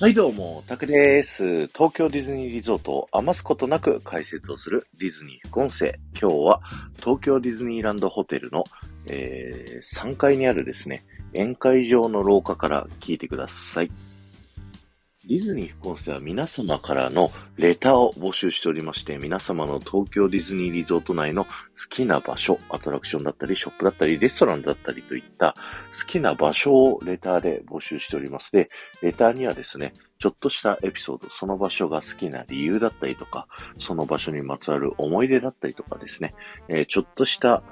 [0.00, 1.66] はいどうも、タクです。
[1.66, 5.98] 東京ディズニーリゾートを余すことなく解説をするディズニー副音声。
[6.18, 6.62] 今日は
[6.96, 8.64] 東京ディズニーランドホテルの、
[9.08, 13.92] えー、3階にあるですね、宴会場の廊下から聞いてください。
[15.30, 21.50] ディズニー副音声は皆様からのレターを募集しておりまして、皆様の東京ディズニーリゾート内の好
[21.88, 25.54] きな場所、アトラクションだったり、ショップだったり、レストランだったりといった
[25.96, 28.50] 好きな場所をレターで募集しております。
[28.50, 28.70] で、
[29.02, 33.46] レターにはですね、ちょっとしたエピソード、その場所が好きな理由だったりとか、
[33.78, 36.34] その場所にまつわる思い出だったりとかですね、
[36.66, 37.62] えー、ちょっとした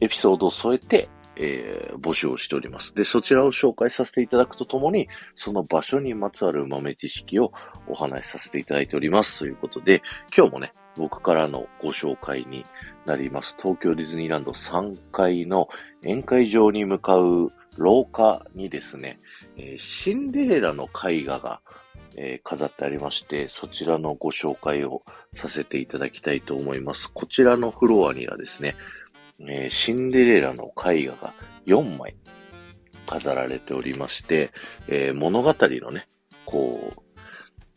[0.00, 2.94] エピソードを添えて、えー、募集をしております。
[2.94, 7.52] で、そちらを紹介させていただくとともに、その場所にまつわる豆知識を
[7.86, 9.40] お話しさせていただいております。
[9.40, 10.02] ということで、
[10.36, 12.64] 今日もね、僕からのご紹介に
[13.06, 13.56] なります。
[13.60, 15.68] 東京ディズニーランド3階の
[16.02, 19.18] 宴会場に向かう廊下にですね、
[19.56, 21.60] えー、シンデレラの絵画が、
[22.16, 25.02] えー、飾ってありまして、そちらのご紹介を
[25.34, 27.10] させていただきたいと思います。
[27.12, 28.76] こちらのフロアにはですね、
[29.40, 31.34] えー、シンデレラの絵画が
[31.66, 32.16] 4枚
[33.06, 34.52] 飾られておりまして、
[34.88, 36.08] えー、物語のね、
[36.44, 37.00] こう、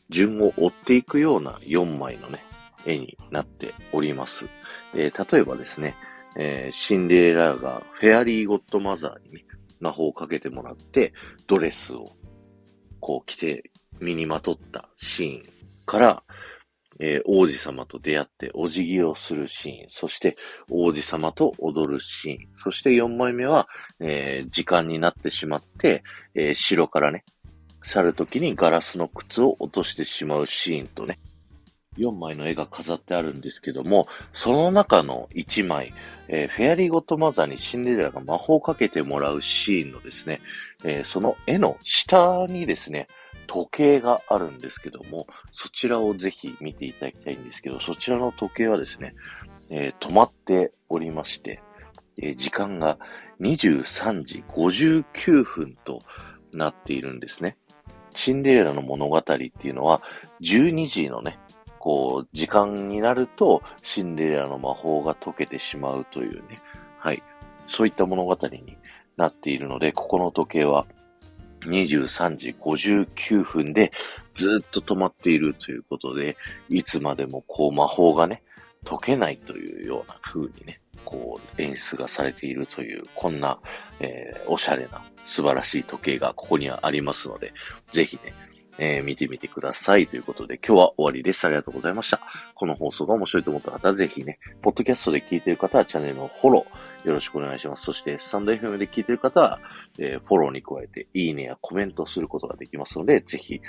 [0.09, 2.43] 順を追っていくような4枚のね、
[2.85, 4.47] 絵になっております。
[4.95, 5.95] えー、例えばですね、
[6.37, 9.45] えー、シンデレラがフェアリーゴッドマザーに、ね、
[9.79, 11.13] 魔法をかけてもらって、
[11.47, 12.11] ドレスを
[12.99, 15.43] こう着て身にまとったシーン
[15.85, 16.23] から、
[16.99, 20.37] えー、王子様と出会ってお辞儀をするシーン、そして
[20.69, 23.67] 王子様と踊るシーン、そして4枚目は、
[23.99, 26.03] えー、時間になってしまって、
[26.35, 27.23] えー、城からね、
[27.83, 31.19] 去るときにガラスの靴を落としてしまうシーンとね、
[31.97, 35.93] 4枚の絵が飾ってあるんですけども、その中の1枚、
[36.27, 40.41] えー、フェアリーゴットマザーにシンデレラが魔法をかけてもらうシーンのですね、
[40.83, 43.07] えー、その絵の下にですね、
[43.47, 49.15] 時計があるんですけども、そちらをぜひ見ていただきたいんですけど、そちらの時計はですね、
[49.69, 51.61] えー、止まっておりまして、
[52.17, 52.97] えー、時間が
[53.41, 56.01] 23時59分と
[56.51, 57.57] なっているんですね。
[58.15, 60.01] シンデレラの物語っていうのは、
[60.41, 61.37] 12時のね、
[61.79, 66.59] こう、時間になると、シンデレラの魔法が解けてしまうというね、
[66.97, 67.21] はい。
[67.67, 68.77] そういった物語に
[69.17, 70.87] なっているので、ここの時計は
[71.67, 73.91] 23時59分で
[74.33, 76.37] ずっと止まっているということで、
[76.69, 78.43] いつまでもこう魔法がね、
[78.85, 83.59] 解けないというような風にね、こう演出がされているという、こんな、
[83.99, 87.53] えー、おしゃれな素晴らしい時計がここにはありますので、
[87.93, 88.33] ぜひね、
[88.79, 90.07] えー、見てみてください。
[90.07, 91.45] ということで、今日は終わりです。
[91.45, 92.21] ありがとうございました。
[92.53, 97.85] この放送が面白いと思った方は、ぜひね、ポッドキャストで聞いている方はチャンネルのフォロー、よろしくお願いします。
[97.85, 99.61] そして、スタンド FM で聞いてる方は、
[99.97, 103.61] えー、フォローに加えて、いいねやコメントすることができますので、ぜひ、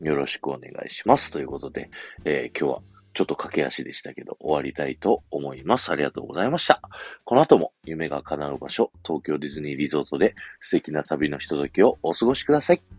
[0.00, 1.30] よろしくお願いします。
[1.30, 1.90] ということで、
[2.24, 5.92] えー、今日はちょっと駆け足でしたけど、終わりたいと思います。
[5.92, 6.80] ありがとうございました。
[7.24, 12.95] この後も夢が叶う場所、東京ディズニーリゾートで素敵な旅のひとときをお過ごしください。